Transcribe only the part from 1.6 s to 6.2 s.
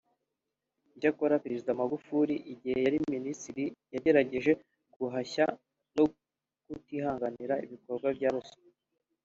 Magufuli igihe yari Minisitiri yagerageje guhashya no